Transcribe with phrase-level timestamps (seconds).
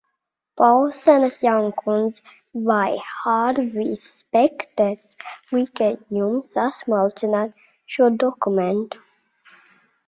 [0.59, 2.21] Paulsenas jaunkundz,
[2.69, 5.13] vai Hārvijs Spekters
[5.59, 7.57] lika jums sasmalcināt
[7.99, 9.09] šo dokumentu?